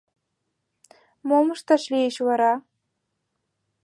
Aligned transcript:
—Мом 1.27 1.47
ышташ 1.55 1.83
лийыч 1.91 2.15
вара? 2.27 2.53